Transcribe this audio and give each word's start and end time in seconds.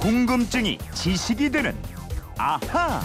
궁금증이 0.00 0.78
지식이 0.94 1.50
되는 1.50 1.76
아하. 2.38 3.02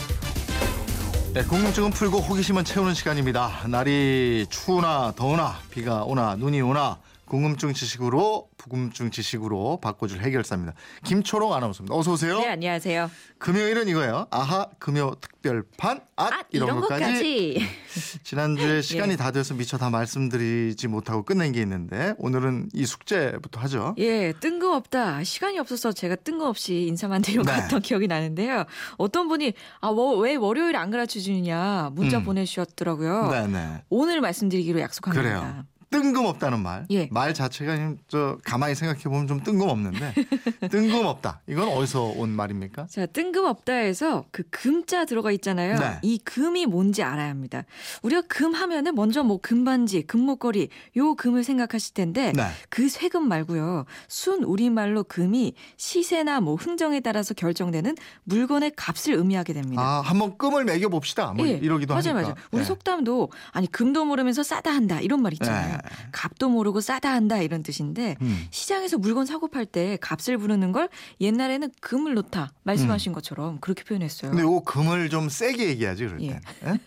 네, 1.33 1.43
궁금증은 1.43 1.89
풀고 1.91 2.19
호기심은 2.19 2.63
채우는 2.63 2.93
시간입니다. 2.93 3.67
날이 3.67 4.45
추우나 4.49 5.11
더우나 5.13 5.55
비가 5.69 6.05
오나 6.05 6.37
눈이 6.37 6.61
오나 6.61 6.97
궁금증 7.25 7.73
지식으로 7.73 8.49
부금증 8.57 9.11
지식으로 9.11 9.79
바꿔줄 9.81 10.21
해결사입니다. 10.21 10.73
김초롱 11.03 11.53
아나운서입니다. 11.53 11.95
어서 11.95 12.13
오세요. 12.13 12.39
네, 12.39 12.47
안녕하세요. 12.49 13.09
금요일은 13.39 13.87
이거예요. 13.87 14.27
아하 14.31 14.67
금요 14.79 15.15
특별판 15.19 16.01
앗, 16.15 16.33
아, 16.33 16.43
이런, 16.51 16.69
이런 16.69 16.81
것까지. 16.81 17.03
것까지. 17.03 17.67
지난주에 18.23 18.81
시간이 18.81 19.13
예. 19.13 19.15
다 19.17 19.31
돼서 19.31 19.53
미처 19.53 19.77
다 19.77 19.89
말씀드리지 19.89 20.87
못하고 20.87 21.23
끝낸 21.23 21.51
게 21.51 21.61
있는데 21.61 22.13
오늘은 22.17 22.69
이 22.73 22.85
숙제부터 22.85 23.59
하죠. 23.61 23.95
예, 23.97 24.33
뜬금없다. 24.39 25.23
시간이 25.23 25.59
없어서 25.59 25.91
제가 25.91 26.15
뜬금없이 26.15 26.87
인사만 26.87 27.21
드리고 27.21 27.43
네. 27.43 27.51
갔던 27.51 27.81
기억이 27.81 28.07
나는데요. 28.07 28.65
어떤 28.97 29.27
분이 29.27 29.53
아, 29.81 29.91
뭐, 29.91 30.15
왜 30.17 30.35
월요일 30.35 30.75
안 30.75 30.91
가르쳐 30.91 31.19
주느냐 31.19 31.89
문자 31.93 32.19
음. 32.19 32.23
보내주셨더라고요. 32.23 33.29
네네. 33.31 33.83
오늘 33.89 34.21
말씀드리기로 34.21 34.79
약속합니다. 34.79 35.21
그래요. 35.21 35.65
뜬금없다는 36.01 36.59
말. 36.59 36.85
예. 36.91 37.07
말 37.11 37.33
자체가 37.33 37.75
좀저 37.75 38.37
가만히 38.43 38.75
생각해 38.75 39.03
보면 39.03 39.27
좀 39.27 39.41
뜬금없는데 39.43 40.13
뜬금없다. 40.69 41.41
이건 41.47 41.69
어디서 41.69 42.03
온 42.03 42.29
말입니까? 42.29 42.87
자, 42.87 43.05
뜬금없다에서 43.05 44.25
그 44.31 44.43
금자 44.49 45.05
들어가 45.05 45.31
있잖아요. 45.31 45.79
네. 45.79 45.99
이 46.01 46.17
금이 46.17 46.65
뭔지 46.65 47.03
알아야 47.03 47.29
합니다. 47.29 47.63
우리가 48.01 48.23
금 48.27 48.53
하면은 48.53 48.93
먼저 48.95 49.23
뭐 49.23 49.39
금반지, 49.41 50.01
금목걸이 50.03 50.69
요 50.97 51.15
금을 51.15 51.43
생각하실 51.43 51.93
텐데 51.93 52.33
네. 52.35 52.43
그 52.69 52.89
세금 52.89 53.27
말고요. 53.27 53.85
순 54.07 54.43
우리말로 54.43 55.03
금이 55.03 55.53
시세나 55.77 56.41
뭐 56.41 56.55
흥정에 56.55 56.99
따라서 56.99 57.33
결정되는 57.33 57.95
물건의 58.23 58.73
값을 58.75 59.13
의미하게 59.13 59.53
됩니다. 59.53 59.81
아, 59.81 60.01
한번 60.01 60.37
끔을 60.37 60.65
매겨 60.65 60.89
봅시다. 60.89 61.33
뭐 61.33 61.47
예, 61.47 61.51
이러기도 61.51 61.93
맞아요, 61.93 62.17
하니까. 62.17 62.21
맞아요. 62.21 62.35
우리 62.51 62.61
네. 62.61 62.65
속담도 62.65 63.31
아니 63.51 63.71
금도 63.71 64.05
모르면서 64.05 64.43
싸다 64.43 64.71
한다 64.71 64.99
이런 64.99 65.21
말 65.21 65.33
있잖아요. 65.33 65.77
네. 65.89 66.07
값도 66.11 66.49
모르고 66.49 66.81
싸다 66.81 67.11
한다 67.11 67.37
이런 67.37 67.63
뜻인데 67.63 68.17
음. 68.21 68.47
시장에서 68.51 68.97
물건 68.97 69.25
사고 69.25 69.47
팔 69.47 69.65
때 69.65 69.97
값을 69.99 70.37
부르는 70.37 70.71
걸 70.71 70.89
옛날에는 71.21 71.71
금을 71.81 72.13
놓다 72.13 72.53
말씀하신 72.63 73.13
것처럼 73.13 73.59
그렇게 73.59 73.83
표현했어요. 73.83 74.31
음. 74.31 74.35
근데 74.35 74.43
요 74.43 74.59
금을 74.61 75.09
좀 75.09 75.27
세게 75.29 75.67
얘기하지 75.69 76.05
그럴 76.05 76.21
예. 76.21 76.39
때. 76.61 76.79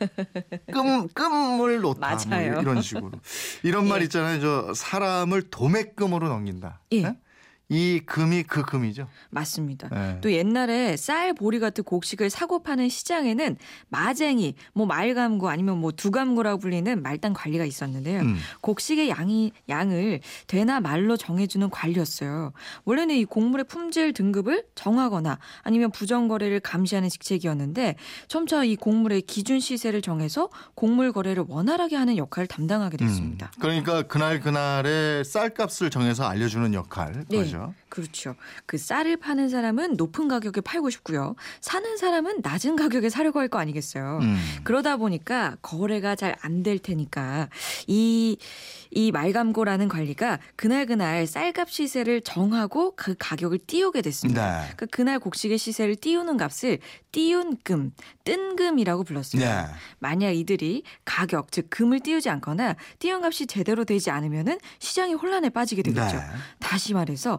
금 0.72 1.08
금을 1.08 1.80
놓다. 1.80 2.00
맞아요. 2.00 2.52
뭐 2.52 2.62
이런 2.62 2.82
식으로. 2.82 3.10
이런 3.62 3.88
말 3.88 4.00
예. 4.00 4.04
있잖아요. 4.04 4.40
저 4.40 4.74
사람을 4.74 5.50
도매금으로 5.50 6.28
넘긴다. 6.28 6.80
예. 6.92 6.96
예? 6.98 7.16
이 7.70 8.00
금이 8.06 8.44
그 8.44 8.62
금이죠. 8.62 9.08
맞습니다. 9.30 9.88
네. 9.90 10.18
또 10.22 10.32
옛날에 10.32 10.96
쌀, 10.96 11.34
보리 11.34 11.58
같은 11.58 11.84
곡식을 11.84 12.30
사고 12.30 12.62
파는 12.62 12.88
시장에는 12.88 13.56
마쟁이, 13.90 14.54
뭐 14.72 14.86
말감구 14.86 15.50
아니면 15.50 15.78
뭐 15.78 15.92
두감구라고 15.92 16.60
불리는 16.60 17.02
말단 17.02 17.34
관리가 17.34 17.66
있었는데요. 17.66 18.20
음. 18.20 18.38
곡식의 18.62 19.10
양이 19.10 19.52
양을 19.68 20.20
되나 20.46 20.80
말로 20.80 21.18
정해주는 21.18 21.68
관리였어요. 21.68 22.52
원래는 22.84 23.16
이 23.16 23.24
곡물의 23.26 23.64
품질 23.64 24.14
등급을 24.14 24.64
정하거나 24.74 25.38
아니면 25.62 25.90
부정 25.90 26.28
거래를 26.28 26.60
감시하는 26.60 27.10
직책이었는데 27.10 27.96
점차 28.28 28.64
이 28.64 28.76
곡물의 28.76 29.22
기준 29.22 29.60
시세를 29.60 30.00
정해서 30.00 30.48
곡물 30.74 31.12
거래를 31.12 31.44
원활하게 31.46 31.96
하는 31.96 32.16
역할을 32.16 32.46
담당하게 32.46 32.96
됐습니다. 32.96 33.50
음. 33.56 33.60
그러니까 33.60 34.02
그날 34.02 34.40
그날의 34.40 35.24
쌀값을 35.24 35.90
정해서 35.90 36.24
알려주는 36.24 36.72
역할 36.72 37.24
네. 37.28 37.38
거죠. 37.38 37.57
그렇죠. 37.88 38.34
그 38.66 38.76
쌀을 38.78 39.16
파는 39.16 39.48
사람은 39.48 39.96
높은 39.96 40.28
가격에 40.28 40.60
팔고 40.60 40.90
싶고요. 40.90 41.34
사는 41.60 41.96
사람은 41.96 42.40
낮은 42.42 42.76
가격에 42.76 43.08
사려고 43.10 43.40
할 43.40 43.48
거 43.48 43.58
아니겠어요. 43.58 44.18
음. 44.20 44.36
그러다 44.64 44.96
보니까 44.98 45.56
거래가 45.62 46.14
잘 46.14 46.36
안 46.42 46.62
될 46.62 46.78
테니까 46.78 47.48
이, 47.86 48.36
이 48.90 49.10
말감고라는 49.12 49.88
관리가 49.88 50.38
그날 50.56 50.84
그날 50.86 51.26
쌀값 51.26 51.70
시세를 51.70 52.20
정하고 52.22 52.94
그 52.96 53.14
가격을 53.18 53.58
띄우게 53.66 54.02
됐습니다. 54.02 54.60
네. 54.60 54.62
그러니까 54.76 54.86
그날 54.90 55.18
곡식의 55.18 55.56
시세를 55.56 55.96
띄우는 55.96 56.36
값을 56.36 56.78
띄운금, 57.12 57.92
뜬금이라고 58.24 59.04
불렀어요. 59.04 59.42
네. 59.42 59.64
만약 59.98 60.32
이들이 60.32 60.82
가격, 61.04 61.50
즉 61.52 61.70
금을 61.70 62.00
띄우지 62.00 62.28
않거나 62.28 62.76
띄운 62.98 63.24
값이 63.24 63.46
제대로 63.46 63.84
되지 63.84 64.10
않으면은 64.10 64.58
시장이 64.78 65.14
혼란에 65.14 65.48
빠지게 65.48 65.82
되겠죠. 65.82 66.16
네. 66.16 66.22
다시 66.60 66.92
말해서 66.94 67.38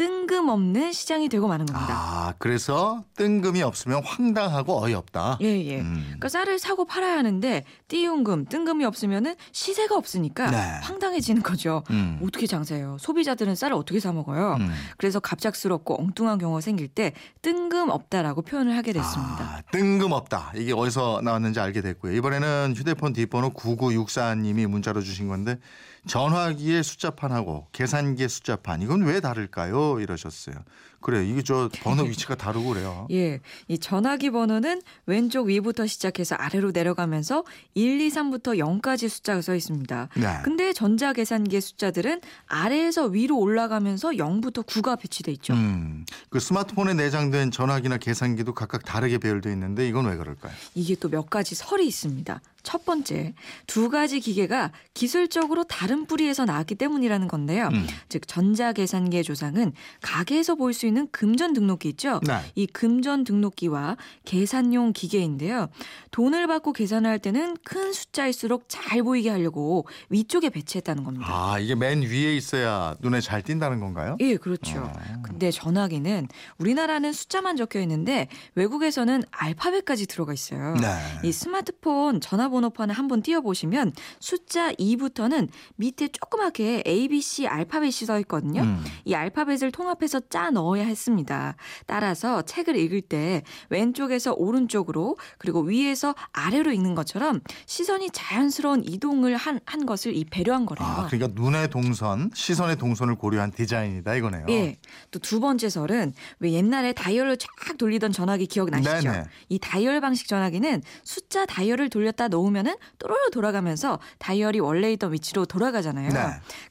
뜬금없는 0.00 0.92
시장이 0.92 1.28
되고 1.28 1.46
마는 1.46 1.66
겁니다. 1.66 1.92
아, 1.94 2.34
그래서 2.38 3.04
뜬금이 3.16 3.62
없으면 3.62 4.02
황당하고 4.02 4.82
어이없다. 4.82 5.36
예, 5.42 5.62
예. 5.66 5.80
음. 5.80 6.02
그러니까 6.04 6.30
쌀을 6.30 6.58
사고 6.58 6.86
팔아야 6.86 7.18
하는데 7.18 7.64
띄운금, 7.88 8.46
뜬금이 8.46 8.86
없으면은 8.86 9.34
시세가 9.52 9.94
없으니까 9.94 10.50
네. 10.50 10.56
황당해지는 10.82 11.42
거죠. 11.42 11.82
음. 11.90 12.18
어떻게 12.22 12.46
장사해요? 12.46 12.96
소비자들은 12.98 13.54
쌀을 13.54 13.76
어떻게 13.76 14.00
사 14.00 14.10
먹어요? 14.10 14.56
음. 14.58 14.72
그래서 14.96 15.20
갑작스럽고 15.20 16.00
엉뚱한 16.00 16.38
경우가 16.38 16.62
생길 16.62 16.88
때 16.88 17.12
뜬금없다라고 17.42 18.40
표현을 18.40 18.74
하게 18.78 18.94
됐습니다. 18.94 19.58
아, 19.58 19.62
뜬금없다. 19.70 20.52
이게 20.56 20.72
어디서 20.72 21.20
나왔는지 21.22 21.60
알게 21.60 21.82
됐고요. 21.82 22.16
이번에는 22.16 22.72
휴대폰 22.74 23.12
뒷번호 23.12 23.50
9964님이 23.50 24.66
문자로 24.66 25.02
주신 25.02 25.28
건데 25.28 25.58
전화기의 26.06 26.82
숫자판하고 26.82 27.66
계산기의 27.72 28.28
숫자판 28.28 28.82
이건 28.82 29.02
왜 29.02 29.20
다를까요? 29.20 29.89
이러셨어요. 29.98 30.54
그래요. 31.00 31.22
이게 31.22 31.42
저 31.42 31.70
번호 31.82 32.02
위치가 32.04 32.34
다르고 32.34 32.68
그래요. 32.68 33.08
예, 33.12 33.40
이 33.68 33.78
전화기 33.78 34.30
번호는 34.30 34.82
왼쪽 35.06 35.46
위부터 35.46 35.86
시작해서 35.86 36.34
아래로 36.34 36.72
내려가면서 36.72 37.44
1, 37.74 38.00
2, 38.02 38.08
3부터 38.10 38.58
0까지 38.58 39.08
숫자가 39.08 39.40
써 39.40 39.54
있습니다. 39.54 40.08
네. 40.16 40.38
근데 40.44 40.72
전자계산기의 40.74 41.60
숫자들은 41.62 42.20
아래에서 42.46 43.06
위로 43.06 43.38
올라가면서 43.38 44.10
0부터 44.10 44.64
9가 44.66 45.00
배치돼 45.00 45.32
있죠. 45.32 45.54
음, 45.54 46.04
그 46.28 46.38
스마트폰에 46.38 46.94
내장된 46.94 47.50
전화기나 47.50 47.96
계산기도 47.96 48.52
각각 48.54 48.84
다르게 48.84 49.16
배열돼 49.18 49.50
있는데 49.52 49.88
이건 49.88 50.06
왜 50.06 50.16
그럴까요? 50.16 50.52
이게 50.74 50.94
또 50.94 51.08
몇 51.10 51.28
가지 51.28 51.54
설이 51.56 51.86
있습니다. 51.88 52.40
첫 52.62 52.84
번째, 52.84 53.34
두 53.66 53.88
가지 53.90 54.20
기계가 54.20 54.72
기술적으로 54.94 55.64
다른 55.64 56.06
뿌리에서 56.06 56.44
나왔기 56.44 56.74
때문이라는 56.76 57.28
건데요. 57.28 57.68
음. 57.72 57.86
즉 58.08 58.26
전자계산기의 58.28 59.24
조상은 59.24 59.72
가게에서 60.02 60.54
볼 60.54 60.70
수 60.70 60.86
있는 60.86 61.08
금전 61.10 61.52
등록기 61.52 61.88
있죠. 61.90 62.20
네. 62.26 62.38
이 62.54 62.66
금전 62.66 63.24
등록기와 63.24 63.96
계산용 64.24 64.92
기계인데요. 64.92 65.68
돈을 66.12 66.46
받고 66.46 66.72
계산을 66.72 67.10
할 67.10 67.18
때는 67.18 67.56
큰 67.64 67.92
숫자일수록 67.92 68.64
잘 68.68 69.02
보이게 69.02 69.30
하려고 69.30 69.86
위쪽에 70.10 70.48
배치했다는 70.50 71.02
겁니다. 71.04 71.26
아, 71.28 71.58
이게 71.58 71.74
맨 71.74 72.02
위에 72.02 72.36
있어야 72.36 72.94
눈에 73.00 73.20
잘 73.20 73.42
띈다는 73.42 73.80
건가요? 73.80 74.16
예, 74.20 74.36
그렇죠. 74.36 74.78
아. 74.78 75.22
근데 75.22 75.50
전화기는 75.50 76.28
우리나라는 76.58 77.12
숫자만 77.12 77.56
적혀 77.56 77.80
있는데 77.80 78.28
외국에서는 78.54 79.22
알파벳까지 79.30 80.06
들어가 80.06 80.32
있어요. 80.32 80.74
네. 80.80 80.88
이 81.24 81.32
스마트폰 81.32 82.20
전화번호판을 82.50 82.94
한번 82.94 83.22
띄워보시면 83.22 83.92
숫자 84.18 84.72
2부터는 84.72 85.48
밑에 85.76 86.08
조그맣게 86.08 86.82
A, 86.86 87.08
B, 87.08 87.20
C 87.20 87.46
알파벳이 87.46 87.92
써 87.92 88.18
있거든요. 88.20 88.62
음. 88.62 88.84
이 89.04 89.14
알파벳을 89.14 89.72
통합해서 89.72 90.20
짜 90.28 90.50
넣어야 90.50 90.84
했습니다. 90.84 91.56
따라서 91.86 92.42
책을 92.42 92.76
읽을 92.76 93.00
때 93.00 93.42
왼쪽에서 93.70 94.34
오른쪽으로 94.34 95.16
그리고 95.38 95.62
위에서 95.62 96.14
아래로 96.32 96.72
읽는 96.72 96.94
것처럼 96.94 97.40
시선이 97.66 98.10
자연스러운 98.10 98.82
이동을 98.84 99.36
한, 99.36 99.60
한 99.64 99.86
것을 99.86 100.14
이 100.14 100.24
배려한 100.24 100.66
거래요. 100.66 100.86
아, 100.86 101.06
그러니까 101.06 101.40
눈의 101.40 101.70
동선, 101.70 102.30
시선의 102.34 102.76
동선을 102.76 103.14
고려한 103.14 103.52
디자인이다 103.52 104.14
이거네요. 104.16 104.46
예. 104.50 104.76
또 105.10 105.20
두 105.20 105.38
번째 105.38 105.68
설은 105.68 106.12
왜 106.40 106.52
옛날에 106.52 106.92
다이얼로 106.92 107.36
쫙 107.36 107.48
돌리던 107.78 108.10
전화기 108.10 108.46
기억나시죠? 108.46 109.12
네네. 109.12 109.24
이 109.48 109.58
다이얼 109.60 110.00
방식 110.00 110.26
전화기는 110.26 110.82
숫자 111.04 111.46
다이얼을 111.46 111.88
돌렸다 111.88 112.26
놓 112.26 112.39
으면은 112.46 112.74
또로로 112.98 113.30
돌아가면서 113.30 113.98
다이얼이 114.18 114.60
원래 114.60 114.92
있던 114.92 115.12
위치로 115.12 115.46
돌아가잖아요. 115.46 116.10
네. 116.10 116.20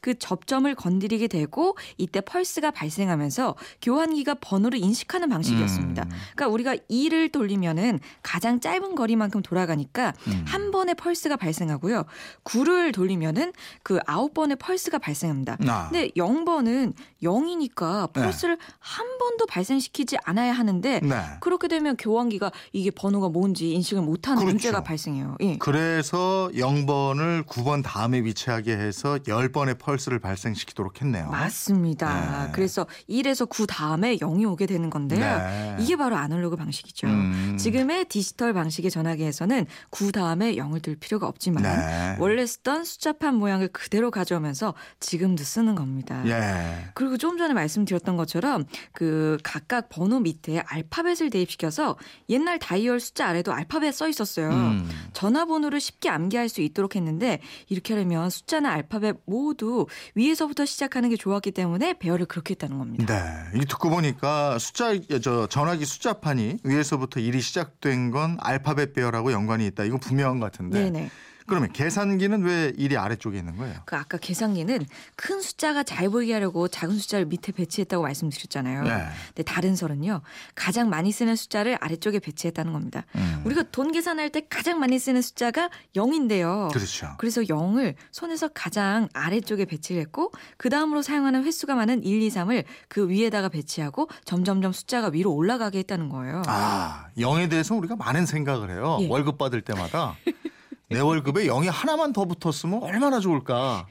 그 0.01 0.17
접점을 0.17 0.73
건드리게 0.75 1.27
되고 1.27 1.75
이때 1.97 2.21
펄스가 2.21 2.71
발생하면서 2.71 3.55
교환기가 3.81 4.35
번호를 4.35 4.79
인식하는 4.79 5.29
방식이었습니다. 5.29 6.03
음. 6.03 6.09
그러니까 6.35 6.47
우리가 6.47 6.75
2를 6.89 7.31
돌리면은 7.31 7.99
가장 8.23 8.59
짧은 8.59 8.95
거리만큼 8.95 9.41
돌아가니까 9.41 10.13
음. 10.27 10.43
한 10.47 10.71
번에 10.71 10.93
펄스가 10.93 11.37
발생하고요. 11.37 12.05
9를 12.43 12.93
돌리면은 12.93 13.53
그 13.83 13.99
아홉 14.05 14.33
번의 14.33 14.57
펄스가 14.57 14.99
발생합니다. 14.99 15.57
아. 15.67 15.89
근데 15.89 16.09
0번은 16.09 16.93
0이니까 17.21 18.11
펄스를 18.13 18.57
한 18.79 19.17
번도 19.17 19.45
발생시키지 19.45 20.17
않아야 20.23 20.53
하는데 20.53 20.99
네. 21.01 21.21
그렇게 21.39 21.67
되면 21.67 21.97
교환기가 21.97 22.51
이게 22.71 22.91
번호가 22.91 23.29
뭔지 23.29 23.71
인식을 23.73 24.01
못하는 24.03 24.39
그렇죠. 24.39 24.53
문제가 24.53 24.83
발생해요. 24.83 25.37
예. 25.41 25.57
그래서 25.59 26.49
0번을 26.53 27.45
9번 27.45 27.83
다음에 27.83 28.21
위치하게 28.21 28.77
해서 28.77 29.17
10번의 29.17 29.77
펄스를 29.77 30.19
발생시키도록 30.19 31.01
했네요. 31.01 31.29
맞습니다. 31.29 32.45
네. 32.45 32.51
그래서 32.53 32.87
1에서 33.09 33.47
9 33.47 33.67
다음에 33.67 34.17
0이 34.17 34.49
오게 34.49 34.65
되는 34.65 34.89
건데요. 34.89 35.19
네. 35.19 35.77
이게 35.79 35.95
바로 35.95 36.15
아날로그 36.15 36.55
방식이죠. 36.55 37.07
음. 37.07 37.57
지금의 37.59 38.05
디지털 38.05 38.53
방식의 38.53 38.89
전화기에서는 38.89 39.65
9 39.89 40.11
다음에 40.11 40.55
0을 40.55 40.81
둘 40.81 40.95
필요가 40.95 41.27
없지만 41.27 41.63
네. 41.63 42.15
원래 42.19 42.45
쓰던 42.45 42.85
숫자판 42.85 43.35
모양을 43.35 43.67
그대로 43.67 44.11
가져오면서 44.11 44.73
지금도 44.99 45.43
쓰는 45.43 45.75
겁니다. 45.75 46.23
예. 46.25 46.89
그리고 46.93 47.17
좀 47.17 47.37
전에 47.37 47.53
말씀드렸던 47.53 48.17
것처럼 48.17 48.65
그 48.93 49.37
각각 49.43 49.89
번호 49.89 50.19
밑에 50.19 50.59
알파벳을 50.59 51.29
대입시켜서 51.29 51.97
옛날 52.29 52.59
다이얼 52.59 52.99
숫자 52.99 53.27
아래도 53.27 53.53
알파벳 53.53 53.93
써 53.93 54.07
있었어요. 54.07 54.49
음. 54.49 54.89
전화 55.13 55.45
번호를 55.49 55.81
쉽게 55.81 56.09
암기할 56.09 56.47
수 56.47 56.61
있도록 56.61 56.95
했는데 56.95 57.41
이렇게 57.67 57.93
하려면 57.93 58.29
숫자나 58.29 58.71
알파벳 58.71 59.17
모두 59.25 59.87
위에서부터 60.15 60.65
시작하는 60.65 61.09
게 61.09 61.17
좋았기 61.17 61.51
때문에 61.51 61.95
배열을 61.99 62.25
그렇게 62.25 62.51
했다는 62.51 62.77
겁니다. 62.77 63.05
네. 63.05 63.59
이 63.59 63.65
듣고 63.65 63.89
보니까 63.89 64.57
숫자 64.59 64.93
저 65.21 65.47
전화기 65.47 65.83
숫자판이 65.85 66.59
위에서부터 66.63 67.19
일이 67.19 67.41
시작된 67.41 68.11
건 68.11 68.37
알파벳 68.39 68.93
배열하고 68.93 69.33
연관이 69.33 69.67
있다. 69.67 69.83
이거 69.83 69.97
분명한 69.97 70.39
것 70.39 70.51
같은데. 70.51 70.83
네네. 70.83 71.09
그러면 71.49 71.71
계산기는 71.73 72.43
왜 72.43 72.71
일이 72.77 72.97
아래쪽에 72.97 73.37
있는 73.37 73.57
거예요? 73.57 73.75
그 73.85 73.95
아까 73.95 74.17
계산기는 74.17 74.85
큰 75.15 75.41
숫자가 75.41 75.83
잘 75.83 76.09
보이게 76.09 76.33
하려고 76.33 76.67
작은 76.67 76.97
숫자를 76.97 77.25
밑에 77.25 77.51
배치했다고 77.51 78.03
말씀드렸잖아요. 78.03 78.83
네. 78.83 79.05
근데 79.27 79.43
다른 79.43 79.75
설은요. 79.75 80.21
가장 80.55 80.89
많이 80.89 81.11
쓰는 81.11 81.35
숫자를 81.35 81.77
아래쪽에 81.81 82.19
배치했다는 82.19 82.71
겁니다. 82.71 83.05
음. 83.15 83.41
우리가 83.45 83.63
돈 83.71 83.91
계산할 83.91 84.29
때 84.29 84.41
가장 84.49 84.79
많이 84.79 84.99
쓰는 84.99 85.21
숫자가 85.21 85.69
0인데요. 85.95 86.71
그렇죠. 86.71 87.15
그래서 87.17 87.41
0을 87.41 87.95
손에서 88.11 88.49
가장 88.49 89.09
아래쪽에 89.13 89.65
배치를 89.65 90.01
했고 90.01 90.31
그 90.57 90.69
다음으로 90.69 91.01
사용하는 91.01 91.43
횟수가 91.43 91.75
많은 91.75 92.03
1, 92.03 92.21
2, 92.21 92.29
3을 92.29 92.63
그 92.87 93.09
위에다가 93.09 93.49
배치하고 93.49 94.09
점점점 94.25 94.71
숫자가 94.71 95.09
위로 95.13 95.33
올라가게 95.33 95.79
했다는 95.79 96.09
거예요. 96.09 96.43
아, 96.47 97.07
0에 97.17 97.49
대해서 97.49 97.75
우리가 97.75 97.95
많은 97.95 98.25
생각을 98.25 98.69
해요. 98.71 98.99
예. 99.01 99.07
월급 99.07 99.37
받을 99.37 99.61
때마다. 99.61 100.15
내 100.89 100.99
월급에 100.99 101.45
0이 101.45 101.69
하나만 101.71 102.13
더 102.13 102.25
붙었으면 102.25 102.81
얼마나 102.81 103.19
좋을까. 103.19 103.87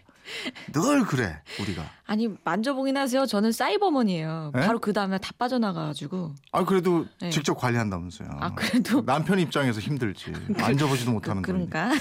늘 0.73 1.05
그래, 1.05 1.41
우리가. 1.61 1.85
아니 2.07 2.29
만져보긴 2.43 2.97
하세요. 2.97 3.27
저는 3.27 3.53
사이버머니예요. 3.53 4.53
네? 4.55 4.67
바로 4.67 4.79
그 4.79 4.93
다음에 4.95 5.19
다 5.19 5.31
빠져나가가지고. 5.37 6.35
아, 6.53 6.65
그래도 6.65 7.05
네. 7.21 7.29
직접 7.29 7.55
관리한다면서요. 7.55 8.29
아 8.41 8.55
그래도 8.55 9.05
남편 9.05 9.39
입장에서 9.39 9.79
힘들지. 9.81 10.33
만져보지도 10.59 11.13
못하는 11.13 11.43
그, 11.43 11.53
돈. 11.53 11.69
그런가? 11.69 11.93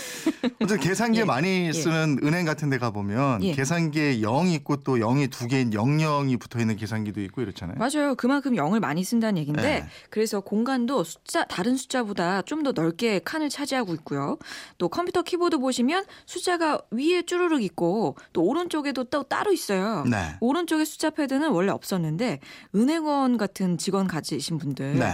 어쨌든 0.62 0.80
계산기에 0.80 1.22
예. 1.22 1.26
많이 1.26 1.74
쓰는 1.74 2.20
은행 2.24 2.46
같은 2.46 2.70
데 2.70 2.78
가 2.78 2.92
보면 2.92 3.44
예. 3.44 3.54
계산기에 3.54 4.20
0이 4.20 4.54
있고 4.58 4.78
또 4.78 4.98
0이 4.98 5.32
두 5.32 5.48
개인 5.48 5.72
00이 5.72 6.40
붙어 6.40 6.60
있는 6.60 6.76
계산기도 6.76 7.22
있고 7.22 7.42
이렇잖아요. 7.42 7.78
맞아요. 7.78 8.14
그만큼 8.16 8.54
0을 8.54 8.80
많이 8.80 9.04
쓴다는 9.04 9.40
얘기인데 9.40 9.62
네. 9.62 9.86
그래서 10.12 10.40
공간도 10.42 11.04
숫자 11.04 11.44
다른 11.46 11.76
숫자보다 11.76 12.44
좀 12.44 12.58
더 12.64 12.72
넓게 12.72 13.20
칸을 13.24 13.50
차지하고 13.50 13.94
있고요. 13.96 14.38
또 14.80 14.90
컴퓨터 14.90 15.22
키보드 15.22 15.60
보시면 15.60 16.06
숫자가 16.26 16.82
위에 16.92 17.22
쭈르륵 17.22 17.62
있고 17.64 18.16
또 18.34 18.44
오른쪽에도 18.44 19.04
또 19.06 19.24
따로 19.24 19.52
있어요. 19.52 20.04
네. 20.10 20.36
오른쪽에 20.40 20.86
숫자 20.86 21.10
패드는 21.10 21.50
원래 21.50 21.72
없었는데 21.72 22.40
은행원 22.76 23.38
같은 23.38 23.78
직원 23.78 24.08
가지신 24.08 24.58
분들 24.58 25.00
네. 25.00 25.12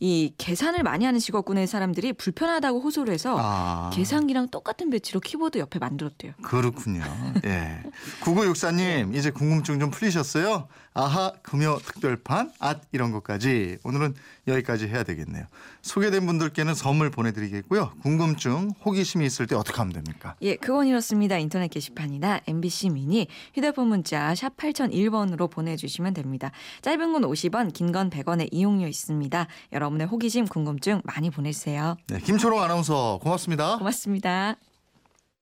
이 0.00 0.32
계산을 0.38 0.82
많이 0.82 1.04
하는 1.04 1.18
직업군의 1.20 1.66
사람들이 1.66 2.12
불편하다고 2.14 2.80
호소를 2.80 3.12
해서 3.14 3.36
아. 3.38 3.90
계산기랑 3.92 4.48
똑같은 4.48 4.90
배치로 4.90 5.20
키보드 5.20 5.58
옆에 5.58 5.78
만들었대요. 5.78 6.32
그렇군요. 6.42 7.02
예. 7.44 7.82
9964님, 8.20 9.14
이제 9.14 9.30
궁금증 9.30 9.78
좀 9.80 9.90
풀리셨어요? 9.90 10.68
아하, 10.96 11.32
금요 11.42 11.78
특별판, 11.84 12.52
앗, 12.60 12.82
이런 12.92 13.10
것까지. 13.10 13.78
오늘은 13.82 14.14
여기까지 14.46 14.86
해야 14.86 15.02
되겠네요. 15.02 15.44
소개된 15.82 16.24
분들께는 16.26 16.74
선물 16.74 17.10
보내드리겠고요. 17.10 17.92
궁금증, 18.02 18.70
호기심이 18.84 19.26
있을 19.26 19.46
때 19.46 19.56
어떻게 19.56 19.76
하면 19.78 19.92
됩니까? 19.92 20.36
예, 20.42 20.54
그건 20.56 20.86
이렇습니다. 20.86 21.36
인터넷 21.38 21.68
게시판이나 21.68 22.40
MBC 22.46 22.90
미니 22.90 23.26
휴대폰 23.54 23.88
문자 23.88 24.34
샵 24.36 24.56
8001번으로 24.56 25.50
보내주시면 25.50 26.14
됩니다. 26.14 26.52
짧은 26.82 27.12
건 27.12 27.22
50원, 27.22 27.72
긴 27.72 27.94
건 27.94 28.10
100원의 28.10 28.48
이용료 28.50 28.86
있습니다. 28.88 29.46
여러분의 29.84 30.06
호기심, 30.06 30.46
궁금증 30.46 31.02
많이 31.04 31.30
보내주세요. 31.30 31.96
네, 32.08 32.18
김초롱 32.18 32.62
아나운서 32.62 33.18
고맙습니다. 33.22 33.76
고맙습니다. 33.78 34.56